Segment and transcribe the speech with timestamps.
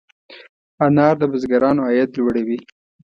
[0.85, 2.57] انار د بزګرانو عاید لوړوي.